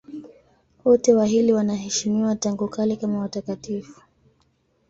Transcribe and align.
Wote 0.85 1.13
wawili 1.13 1.53
wanaheshimiwa 1.53 2.35
tangu 2.35 2.67
kale 2.67 2.95
kama 2.95 3.19
watakatifu. 3.19 4.01